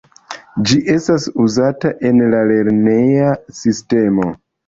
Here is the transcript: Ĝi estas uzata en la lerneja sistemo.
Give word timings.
Ĝi 0.69 0.77
estas 0.93 1.27
uzata 1.43 1.91
en 2.11 2.23
la 2.35 2.41
lerneja 2.53 3.31
sistemo. 3.61 4.29